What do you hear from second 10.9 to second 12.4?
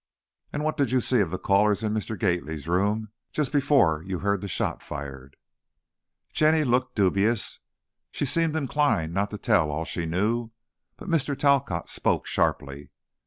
But Mr. Talcott spoke